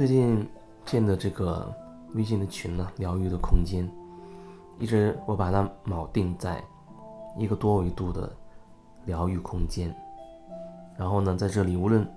[0.00, 0.48] 最近
[0.86, 1.70] 建的这个
[2.14, 3.86] 微信的群呢，疗愈的空间，
[4.78, 6.64] 一直我把它锚定在
[7.36, 8.34] 一个多维度的
[9.04, 9.94] 疗愈空间。
[10.96, 12.10] 然后呢，在这里无论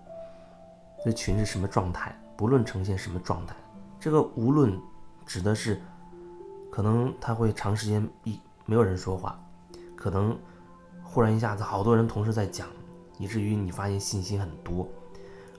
[1.04, 3.54] 这群是什么状态，不论呈现什么状态，
[4.00, 4.79] 这个无论
[5.25, 5.81] 指的是
[6.71, 9.37] 可能他会长时间一没有人说话，
[9.93, 10.39] 可能
[11.04, 12.65] 忽然一下子好多人同时在讲，
[13.18, 14.87] 以至于你发现信息很多，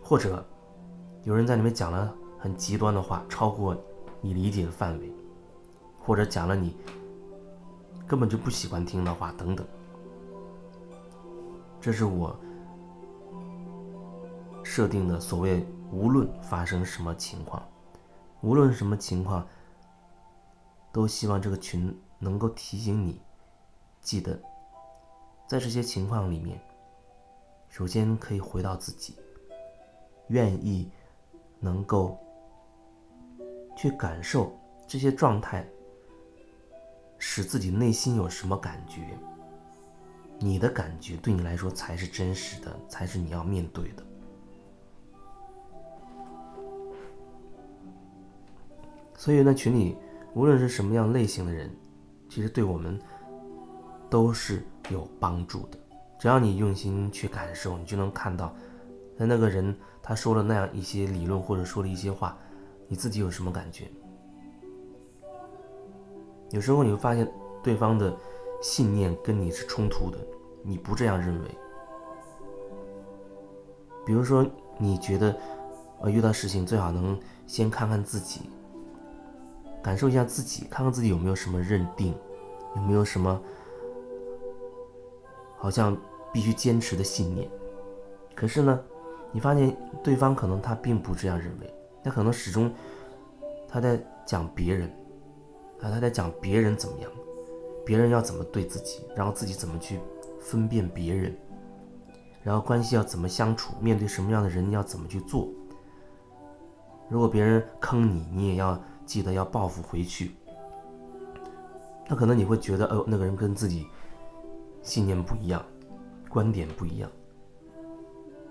[0.02, 0.42] 或者。
[1.24, 3.74] 有人在里面讲了很极端的话，超过
[4.20, 5.10] 你理解的范围，
[5.98, 6.77] 或者讲了你
[8.06, 9.66] 根本就不喜欢听的话等等。
[11.80, 12.38] 这是我
[14.62, 17.62] 设定的所谓，无论发生什么情况，
[18.42, 19.47] 无论什么情况，
[20.92, 23.19] 都希望这个群能够提醒你，
[24.02, 24.39] 记得
[25.48, 26.61] 在这些情况里面，
[27.70, 29.17] 首先可以回到自己，
[30.28, 30.91] 愿意。
[31.65, 32.19] 能够
[33.75, 34.55] 去感受
[34.87, 35.67] 这些状态，
[37.19, 39.01] 使自己内心有什么感觉？
[40.39, 44.05] 你的感觉对你来说才是真实的，才是你要面对的。
[49.17, 49.97] 所以呢，群里
[50.35, 51.75] 无论是什么样类型的人，
[52.29, 53.01] 其实对我们
[54.11, 55.79] 都是有帮助的。
[56.19, 58.55] 只要你用心去感受，你就能看到，
[59.17, 59.75] 那那个人。
[60.07, 62.37] 他说了那样一些理论，或者说了一些话，
[62.89, 63.91] 你自己有什么感觉？
[66.51, 67.27] 有时候你会发现
[67.62, 68.15] 对方的
[68.61, 70.19] 信念跟你是冲突的，
[70.62, 71.48] 你不这样认为。
[74.05, 75.35] 比如说，你觉得，
[76.03, 78.42] 呃，遇到事情最好能先看看自己，
[79.83, 82.15] 感受一下自己，看看自己有没有什么认定，
[82.77, 83.41] 有没有什么
[85.57, 85.97] 好像
[86.30, 87.51] 必须坚持的信念。
[88.35, 88.79] 可是呢？
[89.34, 91.74] 你发现对方可能他并不这样认为，
[92.05, 92.72] 他可能始终
[93.68, 94.89] 他在讲别人，
[95.83, 97.11] 啊，他在讲别人怎么样，
[97.84, 99.98] 别人要怎么对自己，然后自己怎么去
[100.40, 101.36] 分辨别人，
[102.44, 105.48] 然后关系要怎么相处，面对什么样的人要怎么去做。
[107.08, 110.36] 如果别人坑你，你也要记得要报复回去。
[112.08, 113.84] 那可能你会觉得，哦，那个人跟自己
[114.80, 115.61] 信念不一样，
[116.28, 117.11] 观点不一样。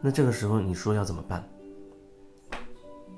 [0.05, 1.41] 那这个时候你说要怎么办？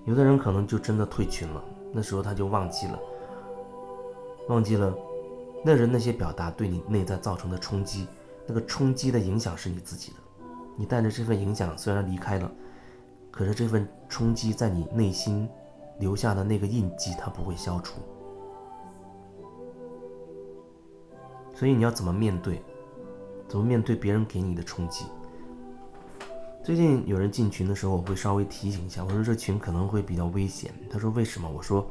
[0.06, 1.63] 有的人可能就真的退群了。
[1.91, 3.00] 那时候他就忘记了，
[4.50, 4.96] 忘记了
[5.63, 8.06] 那人那些表达对你内在造成的冲击，
[8.46, 10.18] 那个冲击的影响是你自己的。
[10.75, 12.51] 你带着这份影响虽然离开了，
[13.31, 15.50] 可是这份冲击在你内心
[15.97, 18.00] 留下的那个印记，它不会消除。
[21.56, 22.62] 所以你要怎么面对？
[23.47, 25.06] 怎么面对别人给你的冲击？
[26.65, 30.73] 最近有人进群的时候，我会稍微提醒一下，我说这群可能会比较危险。
[30.89, 31.47] 他说为什么？
[31.47, 31.87] 我说，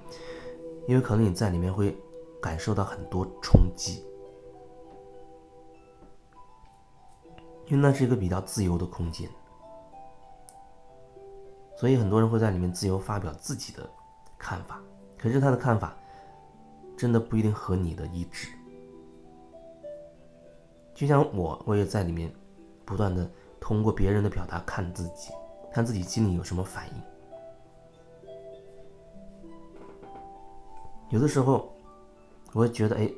[0.88, 1.96] 因为可能你在里面会
[2.42, 4.04] 感受到很多冲击，
[7.66, 9.30] 因为那是一个比较自由的空间，
[11.76, 13.88] 所以很多人会在里面自由发表自己的
[14.36, 14.80] 看法。
[15.16, 15.96] 可是他的看法
[16.96, 18.48] 真的不一定和你的一致。
[20.96, 22.28] 就像我，我也在里面
[22.84, 23.30] 不断的。
[23.64, 25.32] 通过别人的表达看自己，
[25.72, 27.02] 看自己心里有什么反应。
[31.08, 31.75] 有的时候，
[32.52, 33.10] 我会觉得，哎，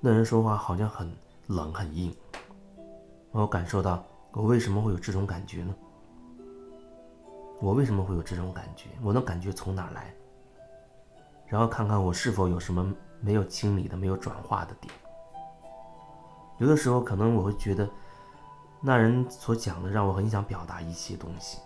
[0.00, 1.14] 那人说话好像很
[1.48, 2.10] 冷很硬。
[3.32, 5.74] 我感受到，我为什么会有这种感觉呢？
[7.60, 8.88] 我为什么会有这种感觉？
[9.02, 10.10] 我的感觉从哪来？
[11.48, 14.90] 然后看看我是否有什么没有清理的、没有转化的点。
[16.56, 17.86] 有的时候，可能我会觉得。
[18.86, 21.58] 那人所讲的让我很想表达一些东西，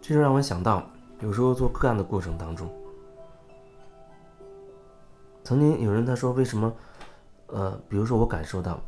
[0.00, 0.82] 这就让我想到，
[1.20, 2.72] 有时候做个案的过程当中，
[5.44, 6.74] 曾经有人他说为什么，
[7.48, 8.80] 呃，比如说我感受到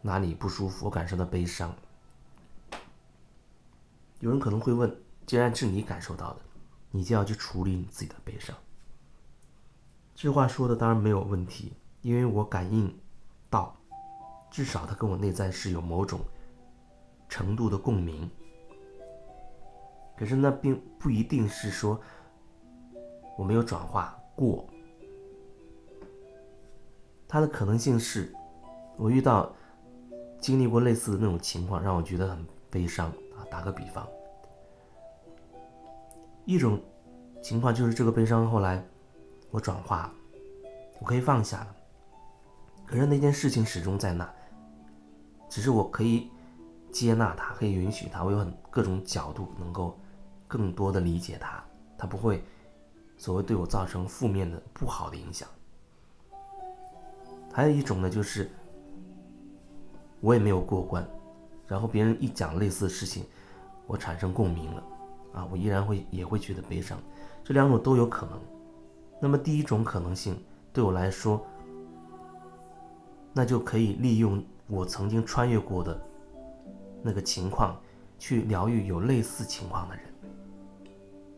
[0.00, 1.70] 哪里不舒服，我感受到悲伤，
[4.20, 4.90] 有人可能会问，
[5.26, 6.40] 既然是你感受到的，
[6.92, 8.56] 你就要去处理你自己的悲伤。
[10.14, 11.74] 这话说的当然没有问题。
[12.08, 12.90] 因为我感应
[13.50, 13.76] 到，
[14.50, 16.20] 至少他跟我内在是有某种
[17.28, 18.30] 程度的共鸣。
[20.16, 22.00] 可是那并不一定是说
[23.36, 24.66] 我没有转化过，
[27.28, 28.34] 它的可能性是，
[28.96, 29.54] 我遇到
[30.40, 33.44] 经历过类似的那种情况，让我觉得很悲伤啊。
[33.50, 34.08] 打个比方，
[36.46, 36.80] 一种
[37.42, 38.82] 情况就是这个悲伤后来
[39.50, 40.10] 我转化，
[41.00, 41.74] 我可以放下了。
[42.88, 44.26] 可是那件事情始终在那，
[45.46, 46.30] 只是我可以
[46.90, 50.00] 接纳他，可以允许他，我有很各种角度能够
[50.46, 51.62] 更多的理解他，
[51.98, 52.42] 他不会
[53.18, 55.46] 所谓对我造成负面的不好的影响。
[57.52, 58.50] 还有一种呢，就是
[60.20, 61.06] 我也没有过关，
[61.66, 63.26] 然后别人一讲类似的事情，
[63.86, 64.82] 我产生共鸣了，
[65.34, 66.98] 啊，我依然会也会觉得悲伤，
[67.44, 68.40] 这两种都有可能。
[69.20, 70.42] 那么第一种可能性
[70.72, 71.44] 对我来说，
[73.38, 75.96] 那就可以利用我曾经穿越过的
[77.04, 77.80] 那个情况，
[78.18, 80.04] 去疗愈有类似情况的人，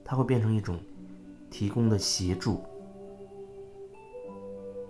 [0.02, 0.80] 它会变成一种
[1.50, 2.62] 提供的协助。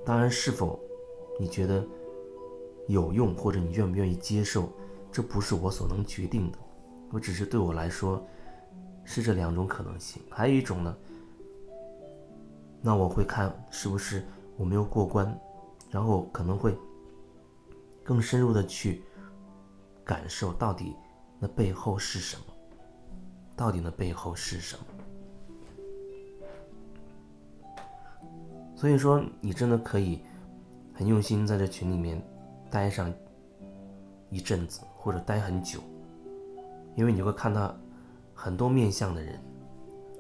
[0.05, 0.79] 当然，是否？
[1.41, 1.85] 你觉得
[2.87, 4.71] 有用，或者你愿不愿意接受，
[5.11, 6.59] 这不是我所能决定的。
[7.11, 8.25] 我只是对我来说，
[9.03, 10.23] 是这两种可能性。
[10.31, 10.97] 还有一种呢，
[12.81, 14.25] 那我会看是不是
[14.57, 15.37] 我没有过关，
[15.91, 16.73] 然后可能会
[18.02, 19.02] 更深入的去
[20.05, 20.97] 感受到底
[21.38, 22.43] 那背后是什么，
[23.56, 24.85] 到底那背后是什么。
[28.75, 30.23] 所以说，你真的可以。
[30.93, 32.23] 很用心在这群里面
[32.70, 33.11] 待上
[34.29, 35.81] 一阵子，或者待很久，
[36.94, 37.75] 因为你会看到
[38.35, 39.41] 很多面相的人，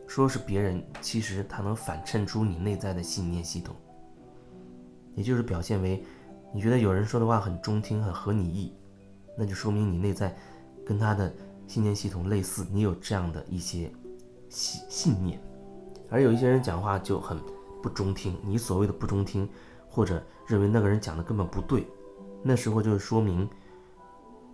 [0.06, 3.76] 说是别人，其实他能反衬出你内在的信念系统，
[5.14, 6.02] 也就是表现为
[6.52, 8.72] 你觉得有人说的话很中听，很合你意，
[9.36, 10.36] 那就说明你内在
[10.84, 11.32] 跟他的
[11.66, 13.92] 信念系统类似，你有这样的一些
[14.48, 15.40] 信信念，
[16.10, 17.38] 而有一些人讲话就很
[17.82, 19.48] 不中听，你所谓的不中听。
[19.92, 21.84] 或者认为那个人讲的根本不对，
[22.44, 23.50] 那时候就是说明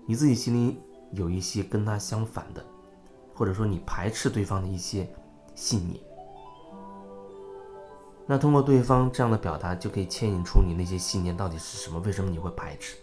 [0.07, 0.79] 你自己心里
[1.13, 2.65] 有一些跟他相反的，
[3.35, 5.07] 或者说你排斥对方的一些
[5.55, 6.01] 信念。
[8.27, 12.97] 那通过对方这样的表达，就可以牵引出你那些信念到底是什么，为什么你会排斥？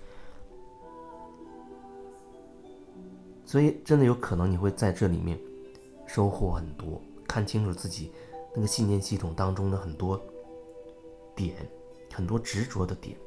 [3.46, 5.40] 所以真的有可能你会在这里面
[6.06, 8.12] 收获很多，看清楚自己
[8.54, 10.22] 那个信念系统当中的很多
[11.36, 11.56] 点。
[12.16, 13.18] 很多执着的点，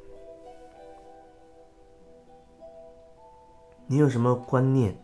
[3.89, 4.97] 你有什么观念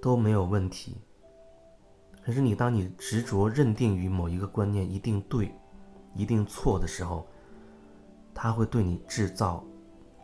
[0.00, 0.96] 都没有问题。
[2.24, 5.54] 可是你当你执着认定于某一个观念一定对、
[6.14, 7.26] 一定错的时候，
[8.34, 9.64] 它会对你制造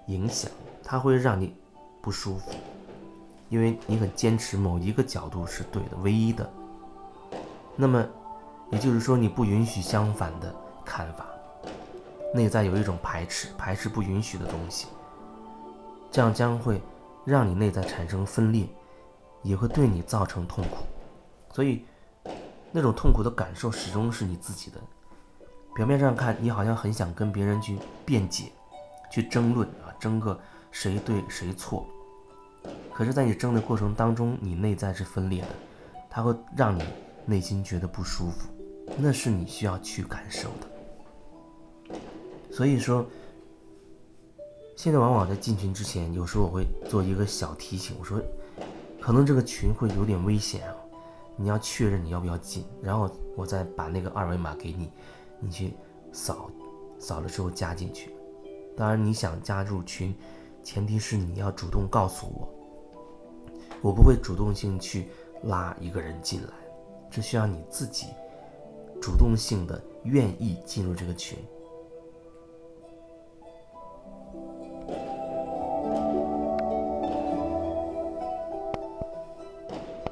[0.07, 0.51] 影响，
[0.83, 1.55] 它会让你
[2.01, 2.53] 不舒服，
[3.49, 6.49] 因为你很坚持某一个角度是对的、唯一的。
[7.77, 8.07] 那么，
[8.71, 10.55] 也就是说，你不允许相反的。
[10.89, 11.27] 看法，
[12.33, 14.87] 内在有一种排斥，排斥不允许的东西，
[16.13, 16.81] 这样将会
[17.25, 18.69] 让你内在产生分裂，
[19.43, 20.87] 也会对你造成痛苦。
[21.57, 21.87] 所以，
[22.71, 24.79] 那种痛苦的感受始终是你自己的。
[25.75, 28.53] 表面上看，你好像很想跟别人去辩解，
[29.11, 30.39] 去争论啊，争个
[30.71, 31.87] 谁对谁错。
[32.93, 35.49] 可是，在你争的过程当中，你内在是分裂的，
[36.11, 36.83] 它会让你
[37.25, 38.51] 内心觉得不舒服，
[38.99, 41.97] 那是你需要去感受的。
[42.53, 43.07] 所以说，
[44.77, 48.21] 现在往往在进群之前，有时候我会做一个小提醒，我说，
[49.01, 50.75] 可能这个群会有点危险啊，
[51.37, 54.91] 你要确认你要不要进，然后我再把那个二维码给你，
[55.39, 55.75] 你去
[56.13, 56.51] 扫，
[56.99, 58.15] 扫了之后加进去。
[58.77, 60.15] 当然，你想加入群，
[60.63, 62.49] 前提是你要主动告诉我，
[63.83, 65.09] 我不会主动性去
[65.45, 66.53] 拉一个人进来，
[67.11, 68.07] 这需要你自己
[69.01, 71.39] 主动性的愿意进入这个群。